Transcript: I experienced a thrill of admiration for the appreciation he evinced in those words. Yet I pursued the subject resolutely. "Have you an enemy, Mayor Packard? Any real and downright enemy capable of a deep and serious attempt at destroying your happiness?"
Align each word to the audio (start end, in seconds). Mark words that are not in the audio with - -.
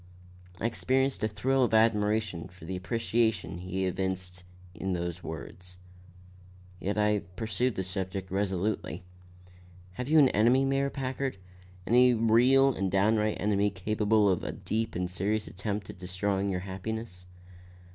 I 0.59 0.65
experienced 0.65 1.23
a 1.23 1.27
thrill 1.27 1.63
of 1.63 1.75
admiration 1.75 2.47
for 2.47 2.65
the 2.65 2.75
appreciation 2.75 3.59
he 3.59 3.85
evinced 3.85 4.43
in 4.73 4.93
those 4.93 5.21
words. 5.23 5.77
Yet 6.79 6.97
I 6.97 7.19
pursued 7.35 7.75
the 7.75 7.83
subject 7.83 8.31
resolutely. 8.31 9.03
"Have 9.91 10.09
you 10.09 10.17
an 10.17 10.29
enemy, 10.29 10.65
Mayor 10.65 10.89
Packard? 10.89 11.37
Any 11.85 12.15
real 12.15 12.73
and 12.73 12.89
downright 12.89 13.39
enemy 13.39 13.69
capable 13.69 14.27
of 14.27 14.43
a 14.43 14.51
deep 14.53 14.95
and 14.95 15.07
serious 15.07 15.47
attempt 15.47 15.87
at 15.91 15.99
destroying 15.99 16.49
your 16.49 16.61
happiness?" 16.61 17.27